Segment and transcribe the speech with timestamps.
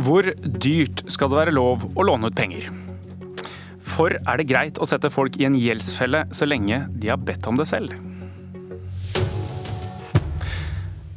[0.00, 2.70] Hvor dyrt skal det være lov å låne ut penger?
[3.84, 7.44] For er det greit å sette folk i en gjeldsfelle så lenge de har bedt
[7.50, 7.92] om det selv?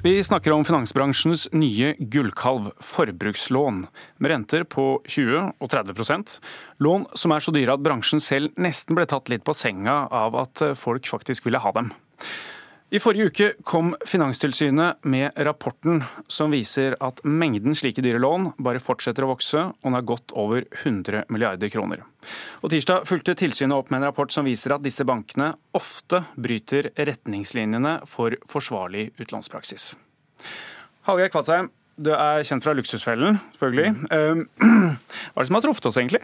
[0.03, 3.85] Vi snakker om finansbransjens nye gullkalv, forbrukslån,
[4.19, 6.33] med renter på 20 og 30%
[6.83, 10.35] Lån som er så dyre at bransjen selv nesten ble tatt litt på senga av
[10.43, 11.93] at folk faktisk ville ha dem.
[12.93, 18.81] I forrige uke kom Finanstilsynet med rapporten som viser at mengden slike dyre lån bare
[18.83, 22.03] fortsetter å vokse, og den har gått over 100 milliarder kroner.
[22.61, 26.91] Og Tirsdag fulgte tilsynet opp med en rapport som viser at disse bankene ofte bryter
[26.93, 29.95] retningslinjene for forsvarlig utlånspraksis.
[31.09, 33.89] Hallgeir Kvadsheim, du er kjent fra Luksusfellen, selvfølgelig.
[34.13, 34.45] Ehm,
[35.33, 36.21] hva er det som har truffet oss, egentlig?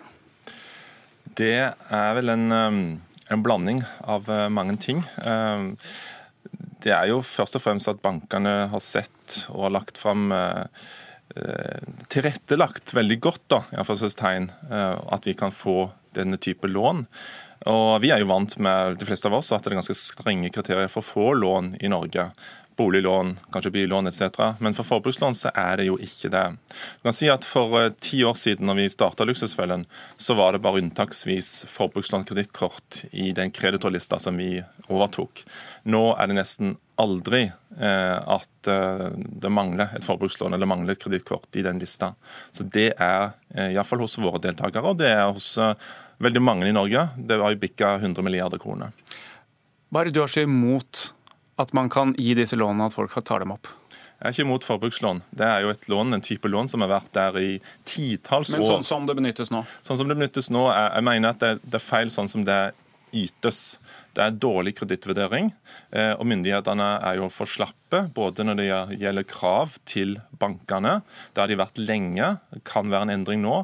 [1.34, 2.80] Det er vel en, um,
[3.26, 5.02] en blanding av uh, mange ting.
[6.84, 10.64] Det er jo først og fremst at bankene har sett og har lagt fram eh,
[11.36, 13.62] eh, tilrettelagt veldig godt da,
[14.16, 17.06] tegn, eh, at vi kan få denne type lån.
[17.68, 20.52] Og Vi er jo vant med de fleste av oss, at det er ganske strenge
[20.56, 22.30] kriterier for å få lån i Norge
[22.80, 24.40] boliglån, kanskje billån etc.
[24.64, 26.46] Men for forbrukslån så er det jo ikke det.
[27.00, 29.84] Du kan si at For uh, ti år siden når vi starta Luksusfellen,
[30.18, 35.44] så var det bare unntaksvis forbrukslån kredittkort i den kreditorlista som vi overtok.
[35.92, 41.04] Nå er det nesten aldri eh, at uh, det mangler et forbrukslån eller mangler et
[41.04, 42.14] kredittkort i den lista.
[42.52, 45.54] Så det er eh, iallfall hos våre deltakere, og det er hos
[46.20, 47.08] veldig mange i Norge.
[47.16, 48.92] Det har jo bikka 100 milliarder kroner.
[49.90, 51.10] Hva er det du har så imot
[51.60, 53.68] at man kan gi disse lånene, at folk tar dem opp?
[54.20, 55.22] Jeg er ikke imot forbrukslån.
[55.32, 57.52] Det er jo et lån, en type lån som har vært der i
[57.88, 58.60] titalls år.
[58.60, 59.62] Men sånn som det benyttes nå?
[59.86, 62.44] Sånn som det benyttes nå, Jeg, Jeg mener at det, det er feil sånn som
[62.48, 62.60] det
[63.16, 63.80] ytes.
[64.20, 65.54] Det er dårlig kredittvurdering,
[65.96, 68.66] eh, og myndighetene er jo for slappe både når det
[69.00, 70.98] gjelder krav til bankene.
[71.32, 73.62] Det har de vært lenge, det kan være en endring nå.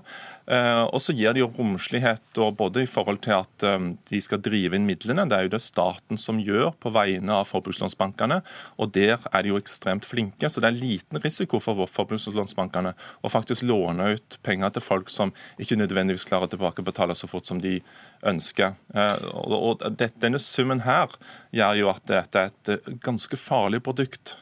[0.47, 4.39] Eh, og så gir de jo romslighet både i forhold til at eh, de skal
[4.45, 5.25] drive inn midlene.
[5.27, 8.39] Det er jo det staten som gjør på vegne av forbrukslånsbankene,
[8.79, 10.47] og der er de jo ekstremt flinke.
[10.47, 15.35] Så det er liten risiko for forbrukslånsbankene å faktisk låne ut penger til folk som
[15.59, 17.81] ikke nødvendigvis klarer å tilbakebetale så fort som de
[18.25, 18.77] ønsker.
[18.95, 19.83] Og
[20.21, 21.11] denne summen her
[21.55, 24.35] gjør jo at dette er et ganske farlig produkt.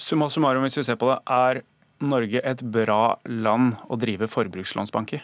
[0.00, 1.62] Summa summarum, hvis vi ser på det, er
[2.04, 5.20] Norge et bra land å drive forbrukslånsbank i?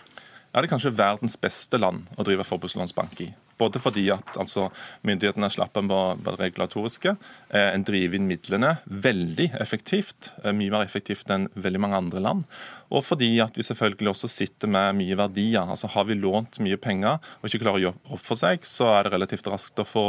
[0.50, 3.30] Ja, det er kanskje verdens beste land å drive forbrukslånsbank i.
[3.60, 4.68] Både fordi at altså,
[5.06, 7.14] myndighetene er slappe på det regulatoriske.
[7.50, 12.22] Eh, en driver inn midlene veldig effektivt, eh, mye mer effektivt enn veldig mange andre
[12.24, 12.46] land.
[12.90, 15.62] Og fordi at vi selvfølgelig også sitter med mye verdier.
[15.62, 18.88] Altså Har vi lånt mye penger og ikke klarer å gjøre opp for seg, så
[18.96, 20.06] er det relativt raskt å få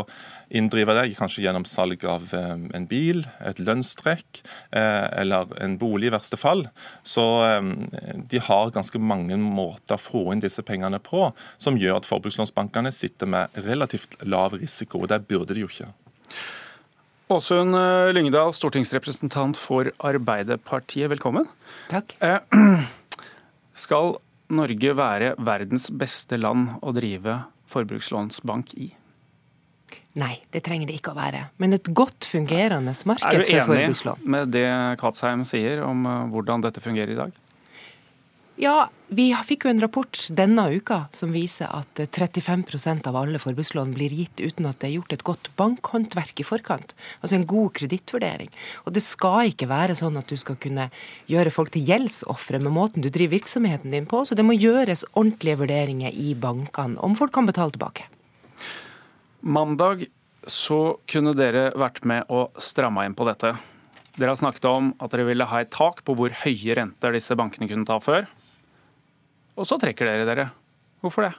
[0.50, 4.42] inndrive det, kanskje gjennom salg av eh, en bil, et lønnstrekk
[4.72, 6.64] eller en bolig i verste fall.
[7.04, 7.24] Så
[8.32, 11.30] de har ganske mange måter å få inn disse pengene på,
[11.62, 15.02] som gjør at forbrukslånsbankene sitter med relativt lav risiko.
[15.02, 15.90] og Det burde de jo ikke.
[17.32, 21.48] Åsund Lyngdal, Lyngedal, stortingsrepresentant for Arbeiderpartiet, velkommen.
[21.92, 22.18] Takk.
[22.20, 22.40] Eh,
[23.86, 24.18] skal
[24.52, 27.38] Norge være verdens beste land å drive
[27.72, 28.90] forbrukslånsbank i?
[30.20, 31.46] Nei, det trenger det ikke å være.
[31.64, 34.20] Men et godt fungerende marked for forbrukslån.
[34.20, 34.68] Er du enig med det
[35.00, 37.41] Katsheim sier om eh, hvordan dette fungerer i dag?
[38.62, 43.96] Ja, vi fikk jo en rapport denne uka som viser at 35% av alle forbrukslån
[43.96, 46.92] blir gitt uten at det er gjort et godt bankhåndverk i forkant.
[47.24, 48.52] Altså en god kredittvurdering.
[48.86, 50.92] Og det skal ikke være sånn at du skal kunne
[51.32, 54.20] gjøre folk til gjeldsofre med måten du driver virksomheten din på.
[54.30, 58.06] Så det må gjøres ordentlige vurderinger i bankene om folk kan betale tilbake.
[59.42, 60.04] Mandag
[60.46, 63.56] så kunne dere vært med og stramma inn på dette.
[64.20, 67.34] Dere har snakket om at dere ville ha et tak på hvor høye renter disse
[67.34, 68.30] bankene kunne ta før.
[69.60, 70.50] Og så trekker dere dere.
[71.02, 71.34] Hvorfor det?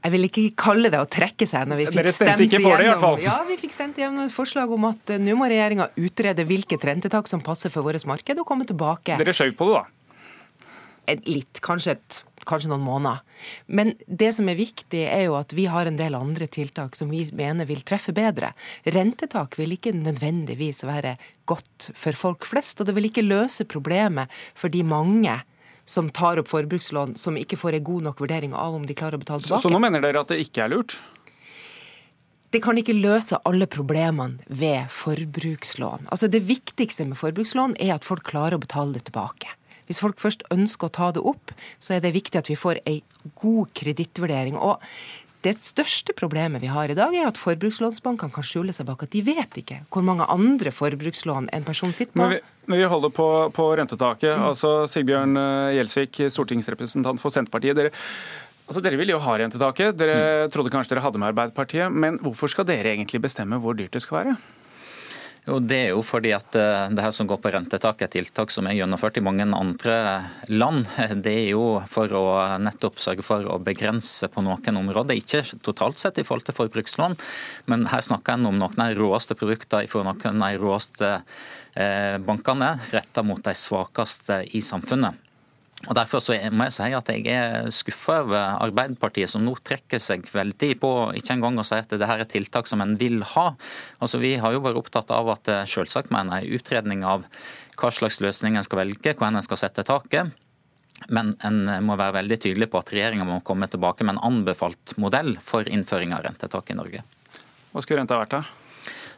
[0.00, 1.68] Jeg vil ikke kalle det å trekke seg.
[1.68, 3.18] når vi fikk Dere stemte ikke for det, i hvert fall.
[3.20, 6.86] Ja, vi fikk stemt igjennom et forslag om at uh, nå må regjeringa utrede hvilket
[6.88, 9.18] rentetak som passer for vårt marked, og komme tilbake.
[9.20, 11.18] Dere skjøv på det, da?
[11.26, 11.60] Litt.
[11.64, 13.20] Kanskje, et, kanskje noen måneder.
[13.66, 17.12] Men det som er viktig, er jo at vi har en del andre tiltak som
[17.12, 18.54] vi mener vil treffe bedre.
[18.88, 21.16] Rentetak vil ikke nødvendigvis være
[21.50, 25.40] godt for folk flest, og det vil ikke løse problemet for de mange
[25.84, 29.18] som tar opp forbrukslån som ikke får en god nok vurdering av om de klarer
[29.18, 29.62] å betale tilbake.
[29.62, 30.98] Så, så nå mener dere at det ikke er lurt?
[32.50, 36.08] Det kan ikke løse alle problemene ved forbrukslån.
[36.10, 39.52] Altså Det viktigste med forbrukslån er at folk klarer å betale det tilbake.
[39.90, 41.50] Hvis folk først ønsker å ta det opp,
[41.82, 43.00] så er det viktig at vi får ei
[43.42, 44.54] god kredittvurdering.
[44.54, 44.78] Og
[45.40, 49.14] Det største problemet vi har i dag, er at forbrukslånsbankene kan skjule seg bak at
[49.14, 52.20] de vet ikke hvor mange andre forbrukslån en person sitter på.
[52.20, 54.34] Men vi, men vi holder på, på rentetaket.
[54.36, 54.46] Mm.
[54.50, 57.78] Altså Sigbjørn eh, Gjelsvik, stortingsrepresentant for Senterpartiet.
[57.78, 57.94] Dere,
[58.68, 59.96] altså dere ville jo ha rentetaket.
[60.00, 60.52] Dere mm.
[60.52, 61.88] trodde kanskje dere hadde med Arbeiderpartiet.
[61.88, 64.36] Men hvorfor skal dere egentlig bestemme hvor dyrt det skal være?
[65.46, 68.52] Jo, Det er jo fordi at eh, det her som går på rentetak er tiltak
[68.52, 69.96] som er gjennomført i mange andre
[70.52, 70.84] land.
[71.24, 72.24] Det er jo for å
[72.60, 75.16] nettopp sørge for å begrense på noen områder.
[75.16, 77.16] Ikke totalt sett i forhold til forbrukslån,
[77.72, 81.10] men her snakker en om noen av de råeste produktene for noen av de råeste
[81.16, 85.29] eh, bankene, retta mot de svakeste i samfunnet.
[85.88, 90.02] Og Derfor så må jeg si at jeg er skuffa over Arbeiderpartiet, som nå trekker
[90.02, 93.46] seg veldig på ikke engang å si at dette er tiltak som en vil ha.
[93.98, 97.24] Altså Vi har jo vært opptatt av at selvsagt med en utredning av
[97.80, 100.36] hva slags løsning en skal velge, hvor en skal sette taket.
[101.08, 104.98] Men en må være veldig tydelig på at regjeringa må komme tilbake med en anbefalt
[105.00, 107.04] modell for innføring av rentetak i Norge.
[107.72, 108.42] Hva skulle renta vært da?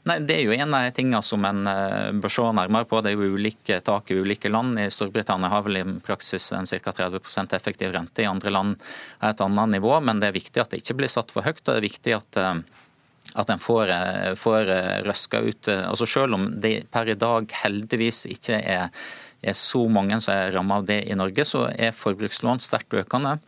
[0.02, 2.98] Nei, Det er jo en av tingene som en eh, bør se nærmere på.
[3.02, 4.80] Det er jo ulike tak i ulike land.
[4.80, 6.94] I Storbritannia har vel i praksis en ca.
[6.96, 8.24] 30% effektiv rente.
[8.24, 8.80] I andre land
[9.20, 9.94] er et annet nivå.
[10.02, 11.62] Men det er viktig at det ikke blir satt for høyt.
[11.62, 12.54] og det er viktig at eh,
[13.38, 14.66] at en får, eh, får
[15.06, 18.90] røska ut altså Selv om det per i dag heldigvis ikke er,
[19.40, 23.38] er så mange som er rammet av det i Norge, så er forbrukslån sterkt økende.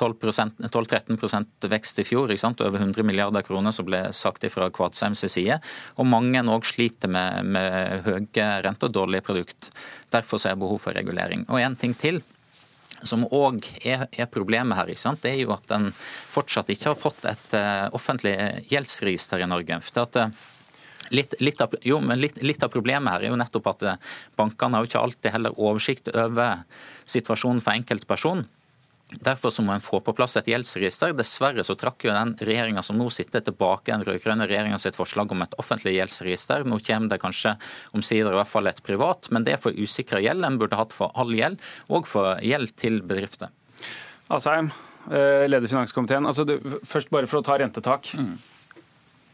[0.00, 5.60] 12-13 vekst i fjor, over 100 milliarder kroner som ble sagt fra Kvadsheims side.
[5.96, 9.70] Og mange òg sliter med, med høye renter og dårlige produkt.
[10.10, 11.46] Derfor er det behov for regulering.
[11.48, 12.22] Og en ting til
[13.06, 14.90] som òg er, er, problemet her,
[15.22, 18.34] det er jo at en fortsatt ikke har fått et uh, offentlig
[18.68, 19.80] gjeldsregister i Norge.
[19.86, 23.72] For at, uh, litt, litt, av, jo, litt, litt, av, problemet her er jo nettopp
[23.72, 26.64] at uh, bankene har jo ikke alltid heller oversikt over
[27.08, 28.44] situasjonen for enkeltperson.
[29.10, 31.14] Derfor så må en få på plass et gjeldsregister.
[31.18, 35.32] Dessverre så trakk jo den regjeringa som nå sitter tilbake den rød-grønne regjeringa sitt forslag
[35.34, 36.62] om et offentlig gjeldsregister.
[36.62, 37.56] Nå kommer det kanskje
[37.96, 40.46] omsider i hvert fall et privat, men det er for usikra gjeld.
[40.46, 41.58] En burde hatt for all gjeld,
[41.90, 43.50] og for gjeld til bedrifter.
[44.30, 44.70] Asheim,
[45.10, 46.26] eh, leder finanskomiteen.
[46.30, 46.46] Altså,
[46.86, 48.12] først bare for å ta rentetak.
[48.14, 48.36] Mm.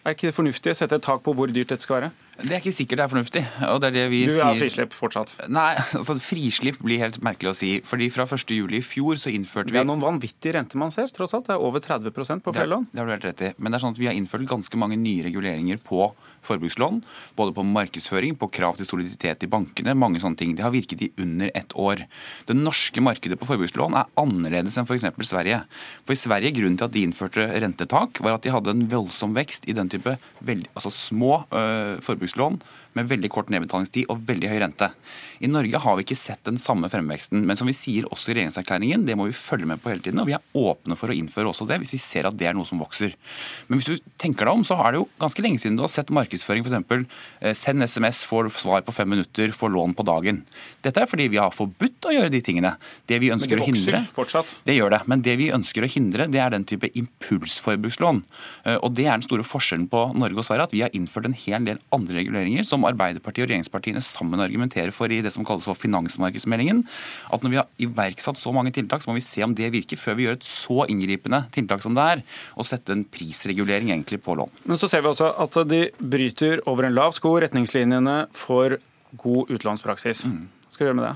[0.06, 2.14] Er ikke det fornuftig å sette et tak på hvor dyrt dette skal være?
[2.37, 3.43] Det er ikke sikkert det er fornuftig.
[3.71, 5.33] og det er det vi du har frislipp fortsatt?
[5.49, 7.71] Nei, altså frislipp blir helt merkelig å si.
[7.87, 11.09] fordi Fra 1.7 i fjor så innførte vi Det er noen vanvittige renter man ser,
[11.17, 11.49] tross alt.
[11.49, 12.88] Det er over 30% på flere lån.
[12.93, 13.53] Det har du helt rett i.
[13.56, 16.11] Men det er sånn at vi har innført ganske mange nye reguleringer på
[16.47, 17.00] forbrukslån.
[17.38, 20.53] Både på markedsføring, på krav til soliditet i bankene, mange sånne ting.
[20.59, 22.05] Det har virket i under ett år.
[22.47, 25.09] Det norske markedet på forbrukslån er annerledes enn f.eks.
[25.27, 25.65] Sverige.
[26.05, 29.35] For i Sverige, Grunnen til at de innførte rentetak, var at de hadde en voldsom
[29.37, 30.15] vekst i den type
[30.47, 32.61] veldig, altså små øh, forbrukslån forbrukslån
[32.97, 34.91] med veldig kort nedbetalingstid og veldig høy rente.
[35.45, 37.43] I Norge har vi ikke sett den samme fremveksten.
[37.47, 40.23] Men som vi sier også i regjeringserklæringen, det må vi følge med på hele tiden.
[40.23, 42.57] Og vi er åpne for å innføre også det, hvis vi ser at det er
[42.57, 43.13] noe som vokser.
[43.69, 45.93] Men hvis du tenker deg om, så er det jo ganske lenge siden du har
[45.93, 47.05] sett markedsføring f.eks.
[47.41, 50.41] Eh, send SMS, får svar på fem minutter, får lån på dagen.
[50.87, 52.73] Dette er fordi vi har forbudt å gjøre de tingene.
[53.11, 54.57] Det vi ønsker å hindre, fortsatt.
[54.65, 55.03] det gjør det.
[55.11, 58.23] Men det vi ønsker å hindre, det er den type impulsforbrukslån.
[58.65, 61.29] Eh, og det er den store forskjellen på Norge og Sverige, at vi har innført
[61.29, 65.47] en hel del andre reguleringer som Arbeiderpartiet og regjeringspartiene sammen argumenterer for i det som
[65.47, 66.85] kalles for finansmarkedsmeldingen.
[67.33, 70.00] At når vi har iverksatt så mange tiltak, så må vi se om det virker,
[70.00, 72.25] før vi gjør et så inngripende tiltak som det er,
[72.56, 74.53] og sette en prisregulering egentlig på lån.
[74.65, 78.78] Men så ser vi også at de bryter over en lav sko retningslinjene for
[79.16, 80.26] god utlånspraksis.
[80.31, 80.45] Mm.
[80.66, 81.14] Hva skal du gjøre med det?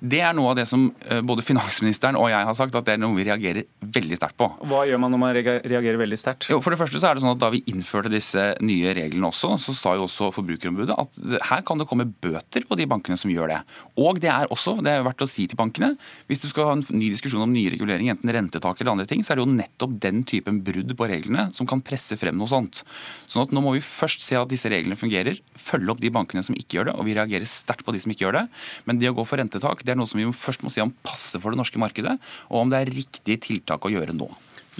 [0.00, 2.96] Det er noe av det som eh, både finansministeren og jeg har sagt at det
[2.96, 4.48] er noe vi reagerer veldig sterkt på.
[4.70, 6.48] Hva gjør man når man reagerer veldig sterkt?
[6.50, 9.54] For det første så er det sånn at Da vi innførte disse nye reglene også,
[9.62, 13.32] så sa jo også Forbrukerombudet at her kan det komme bøter på de bankene som
[13.32, 13.60] gjør det.
[14.00, 15.94] Og det er også, det er verdt å si til bankene,
[16.30, 19.24] hvis du skal ha en ny diskusjon om nye reguleringer, enten rentetak eller andre ting,
[19.24, 22.50] så er det jo nettopp den typen brudd på reglene som kan presse frem noe
[22.50, 22.82] sånt.
[23.30, 26.44] Sånn at nå må vi først se at disse reglene fungerer, følge opp de bankene
[26.46, 28.44] som ikke gjør det, og vi reagerer sterkt på de som ikke gjør det.
[28.88, 30.92] Men det å gå for rentetak det er noe som vi først må si om
[31.06, 32.16] passer for det norske markedet,
[32.48, 34.28] og om det er riktig tiltak å gjøre nå.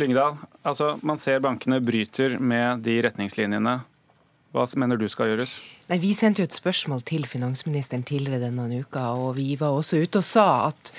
[0.00, 3.80] Lyngdal, altså man ser bankene bryter med de retningslinjene.
[4.54, 5.58] Hva mener du skal gjøres?
[5.90, 9.98] Nei, Vi sendte jo et spørsmål til finansministeren tidligere denne uka, og vi var også
[10.04, 10.92] ute og sa at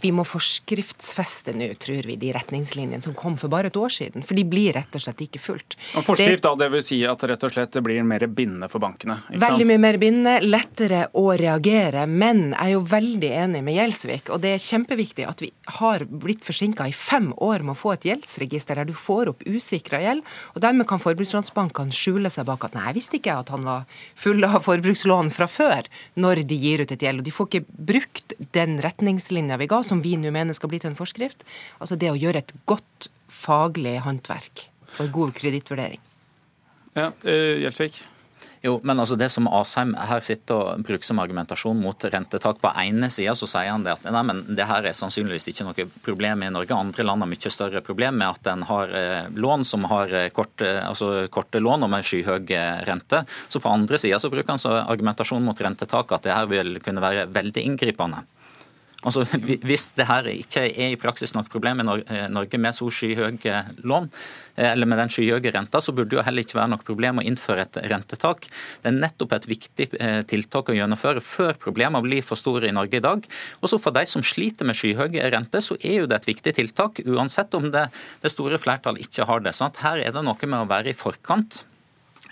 [0.00, 4.24] vi må forskriftsfeste nå, tror vi, de retningslinjene som kom for bare et år siden.
[4.24, 5.76] For de blir rett og slett ikke fulgt.
[5.98, 8.70] Og forskrift, det, da, det vil si at rett og slett det blir mer bindende
[8.72, 9.18] for bankene?
[9.42, 12.06] veldig mye mer bindende, lettere å reagere.
[12.08, 16.06] Men jeg er jo veldig enig med Gjelsvik, og det er kjempeviktig at vi har
[16.08, 20.00] blitt forsinka i fem år med å få et gjeldsregister der du får opp usikra
[20.02, 20.24] gjeld,
[20.56, 23.84] og dermed kan forbrukslånsbankene skjule seg bak at nei, jeg visste ikke at han var
[24.16, 25.88] full fulle av forbrukslån fra før
[26.20, 27.20] når de gir ut et gjeld.
[27.20, 30.80] Og de får ikke brukt den retningslinja vi ga, som vi nå mener skal bli
[30.80, 31.44] til en forskrift.
[31.80, 34.68] Altså det å gjøre et godt faglig håndverk.
[35.00, 36.00] og god kredittvurdering.
[36.92, 38.02] Ja, uh, Hjeltvik?
[38.62, 42.70] Jo, men altså det som Asheim her sitter og bruker som argumentasjon mot rentetak På
[42.78, 45.86] ene sida så sier han det at nei, men det her er sannsynligvis ikke noe
[46.06, 46.76] problem i Norge.
[46.76, 50.28] Andre land har mye større problem med at en har eh, lån som har eh,
[50.30, 53.24] korte, altså korte lån og med skyhøy eh, rente.
[53.50, 56.78] Så på andre sida så bruker han så argumentasjon mot rentetak at det her vil
[56.86, 58.22] kunne være veldig inngripende.
[59.02, 59.24] Altså,
[59.68, 63.56] Hvis det her ikke er i praksis noe problem i eh, Norge med så skyhøye
[63.82, 64.06] lån,
[64.54, 67.18] eh, eller med den skyhøye renta, så burde det jo heller ikke være noe problem
[67.18, 68.46] å innføre et rentetak.
[68.82, 72.76] Det er nettopp et viktig eh, tiltak å gjennomføre før problemene blir for store i
[72.76, 73.26] Norge i dag.
[73.60, 76.54] Og så For de som sliter med skyhøye renter, så er jo det et viktig
[76.60, 77.88] tiltak, uansett om det,
[78.22, 79.56] det store flertall ikke har det.
[79.58, 81.64] sånn Her er det noe med å være i forkant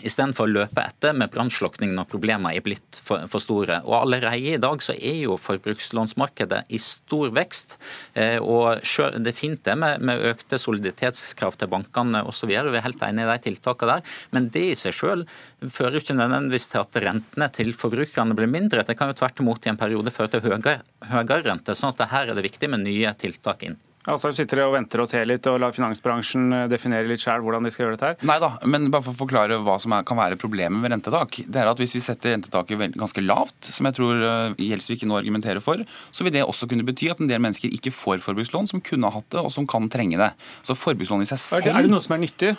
[0.06, 3.80] istedenfor å løpe etter med brannslukking når problemene er blitt for, for, store.
[3.86, 7.76] Og Allerede i dag så er jo forbrukslånsmarkedet i stor vekst.
[8.14, 12.50] Eh, og Det er fint det med, med økte soliditetskrav til bankene osv.
[12.50, 14.16] Vi er helt enig i de tiltakene der.
[14.30, 18.86] Men det i seg selv fører ikke nødvendigvis til at rentene til forbrukerne blir mindre.
[18.86, 20.80] Det kan jo tvert imot i en periode føre til høyere,
[21.10, 21.76] høyere rente.
[21.76, 23.78] sånn at her er det viktig med nye tiltak inn.
[24.12, 27.66] Altså sitter og venter og ser litt og lar finansbransjen eh, definere litt sjøl hvordan
[27.66, 28.26] de skal gjøre dette her?
[28.28, 31.40] Nei da, men bare for å forklare hva som er, kan være problemet med rentetak.
[31.46, 35.16] Det er at Hvis vi setter rentetaket ganske lavt, som jeg tror uh, Gjelsvik nå
[35.20, 38.68] argumenterer for, så vil det også kunne bety at en del mennesker ikke får forbrukslån
[38.70, 40.32] som kunne ha hatt det, og som kan trenge det.
[40.66, 41.72] Så forbrukslån i seg selv...
[41.72, 42.54] Er det noe som er nyttig?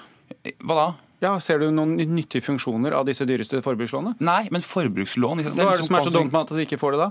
[0.63, 0.89] Hva da?
[1.21, 4.17] Ja, Ser du noen nyttige funksjoner av disse dyreste forbrukslånene?
[4.25, 6.53] Nei, men forbrukslån i seg selv Hva er det som er så dumt med at
[6.57, 7.09] de ikke får det da?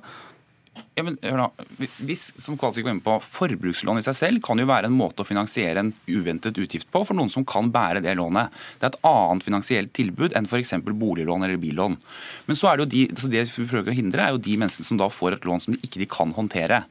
[0.99, 1.65] Ja, men hør da,
[2.05, 5.25] Hvis, som Kvalsik var inne på, Forbrukslån i seg selv kan jo være en måte
[5.25, 8.53] å finansiere en uventet utgift på for noen som kan bære det lånet.
[8.81, 10.75] Det er et annet finansielt tilbud enn f.eks.
[10.89, 11.97] boliglån eller billån.
[12.49, 14.57] Men så er det jo de, altså det vi prøver å hindre, er jo de
[14.61, 16.83] menneskene som da får et lån som de ikke de kan håndtere.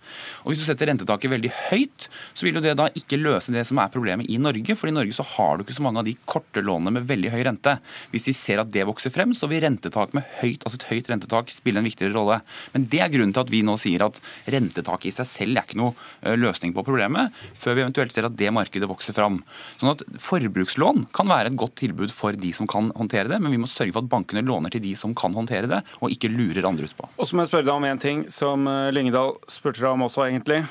[0.43, 3.65] Og Hvis du setter rentetaket veldig høyt, så vil jo det da ikke løse det
[3.69, 4.77] som er problemet i Norge.
[4.79, 7.33] For i Norge så har du ikke så mange av de korte lånene med veldig
[7.33, 7.77] høy rente.
[8.13, 11.11] Hvis vi ser at det vokser frem, så vil rentetak med høyt, altså et høyt
[11.11, 12.39] rentetak spille en viktigere rolle.
[12.75, 14.19] Men det er grunnen til at vi nå sier at
[14.49, 18.27] rentetaket i seg selv er ikke noe eh, løsning på problemet, før vi eventuelt ser
[18.29, 19.41] at det markedet vokser fram.
[19.79, 23.55] Sånn at Forbrukslån kan være et godt tilbud for de som kan håndtere det, men
[23.55, 26.31] vi må sørge for at bankene låner til de som kan håndtere det, og ikke
[26.33, 27.09] lurer andre utpå.
[27.17, 30.05] Og så må jeg spørre deg om en ting som eh, Lyngedal spurte deg om
[30.09, 30.63] også, egentlig.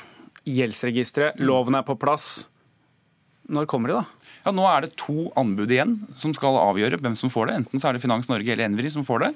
[0.49, 1.41] Gjeldsregisteret.
[1.43, 2.47] Loven er på plass.
[3.49, 4.19] Når kommer de, da?
[4.45, 7.57] Ja, Nå er det to anbud igjen som skal avgjøre hvem som får det.
[7.59, 9.31] Enten så er det Finans Norge eller Envri som får det.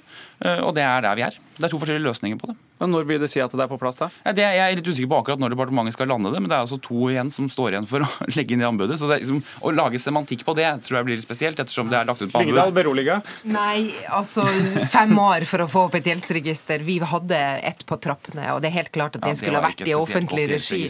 [0.45, 1.39] Eh, og det er der vi er.
[1.53, 2.55] Det er to forskjellige løsninger på det.
[2.81, 4.09] Men når vil det si at det er på plass, da?
[4.25, 6.51] Ja, det er, jeg er litt usikker på akkurat når departementet skal lande det, men
[6.51, 8.97] det er altså to igjen som står igjen for å legge inn i anbudet.
[9.01, 12.09] Så liksom, å lage semantikk på det tror jeg blir litt spesielt, ettersom det er
[12.09, 12.51] lagt ut på anbud.
[12.51, 13.19] Lyngdal, beroliga?
[13.47, 14.45] Nei, altså
[14.91, 16.83] fem år for å få opp et gjeldsregister.
[16.87, 17.41] Vi hadde
[17.71, 19.85] ett på trappene, og det er helt klart at det, ja, det skulle ha vært
[19.87, 20.83] i offentlig regi.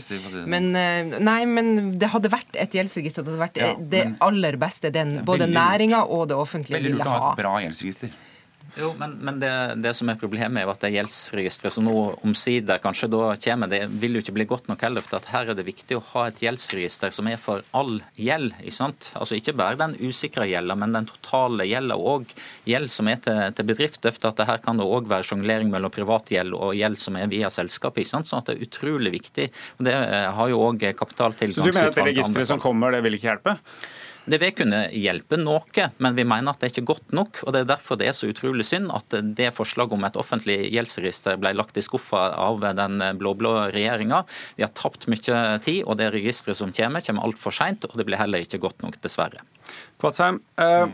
[0.49, 3.25] Men, eh, nei, men det hadde vært et gjeldsregister.
[3.25, 7.03] Det hadde vært ja, det aller beste den både næringa og det offentlige ville ha.
[7.03, 8.13] Veldig lurt å ha et bra gjeldsregister.
[8.75, 11.93] Jo, Men, men det, det, som er problemet, er at det gjeldsregisteret som nå
[12.25, 15.05] omsider kanskje da kommer, det vil jo ikke bli godt nok heller.
[15.05, 18.55] For her er det viktig å ha et gjeldsregister som er for all gjeld.
[18.63, 19.11] Ikke sant?
[19.19, 22.33] Altså Ikke bare den usikre gjelda, men den totale gjelda og
[22.69, 24.15] gjeld som er til, til bedrifter.
[24.15, 27.29] For at her kan det òg være sjonglering mellom privat gjeld og gjeld som er
[27.29, 28.07] via selskapet.
[28.07, 28.31] Ikke sant?
[28.31, 29.51] Sånn at det er utrolig viktig.
[29.77, 32.95] Og Det eh, har jo òg kapitaltilgangsutvalget Så du mener at det registeret som kommer,
[32.95, 33.59] det vil ikke hjelpe?
[34.23, 37.41] Det vil kunne hjelpe noe, men vi mener at det er ikke godt nok.
[37.43, 40.57] og Det er derfor det er så utrolig synd at det forslaget om et offentlig
[40.71, 44.21] gjeldsregister ble lagt i skuffa av den blå-blå regjeringa.
[44.55, 47.83] Vi har tapt mye tid, og det registeret som kommer, kommer altfor seint.
[47.89, 49.43] Og det blir heller ikke godt nok, dessverre.
[49.99, 50.87] Kvatsheim, eh,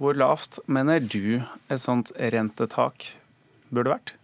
[0.00, 3.12] hvor lavt mener du et sånt rentetak
[3.68, 4.16] burde vært?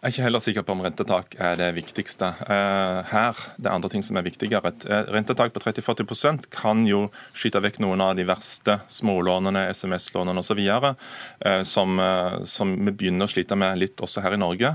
[0.00, 3.36] Jeg er ikke heller sikker på om rentetak er det viktigste uh, her.
[3.60, 4.70] Det er andre ting som er viktigere.
[4.72, 7.02] Et uh, rentetak på 30-40% kan jo
[7.36, 10.62] skyte vekk noen av de verste smålånene, SMS-lånene osv.
[10.64, 12.00] Uh, som,
[12.48, 14.70] som vi begynner å slite med litt også her i Norge,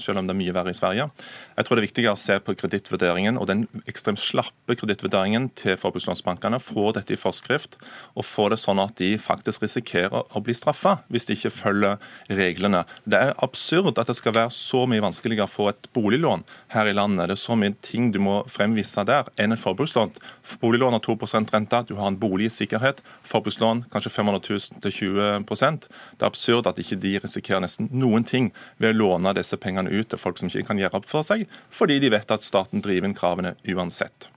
[0.00, 1.10] selv om det er mye verre i Sverige.
[1.58, 5.76] Jeg tror det er viktigere å se på kredittvurderingen og den ekstremt slappe kredittvurderingen til
[5.84, 6.62] forbrukslånsbankene.
[6.64, 7.76] Få dette i forskrift,
[8.16, 12.00] og få det sånn at de faktisk risikerer å bli straffa hvis de ikke følger
[12.32, 12.86] reglene.
[13.04, 16.88] Det er absurd at det skal være så mye vanskeligere å få et boliglån her
[16.88, 17.28] i landet.
[17.28, 20.14] Det er så mye ting du må fremvise der enn et forbrukslån.
[20.62, 21.16] Boliglån har 2
[21.52, 26.66] rente, du har en bolig sikkerhet, Forbrukslån kanskje 500 000 til 20% Det er absurd
[26.66, 30.40] at ikke de risikerer nesten noen ting ved å låne disse pengene ut til folk
[30.40, 33.54] som ikke kan gjøre opp for seg, fordi de vet at staten driver inn kravene
[33.68, 34.28] uansett.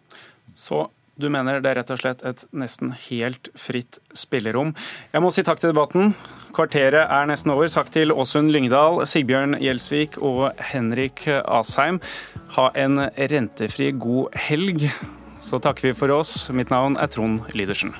[0.55, 4.73] Så du mener det er rett og slett et nesten helt fritt spillerom.
[5.13, 6.11] Jeg må si takk til debatten.
[6.55, 7.69] Kvarteret er nesten over.
[7.71, 12.01] Takk til Åsund Lyngdal, Sigbjørn Gjelsvik og Henrik Asheim.
[12.57, 14.89] Ha en rentefri god helg.
[15.43, 16.45] Så takker vi for oss.
[16.51, 17.95] Mitt navn er Trond Lydersen.